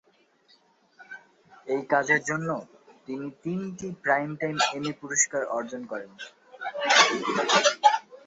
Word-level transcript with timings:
এই 1.67 1.81
কাজের 1.91 2.21
জন্য 2.29 2.49
তিনি 3.07 3.27
তিনটি 3.43 3.87
প্রাইমটাইম 4.03 4.57
এমি 4.77 4.91
পুরস্কার 5.01 5.41
অর্জন 5.57 5.81
করেন। 5.91 6.11